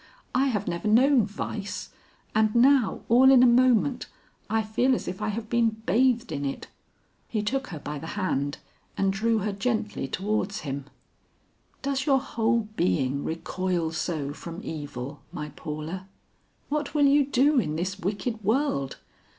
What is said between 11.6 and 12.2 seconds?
"Does your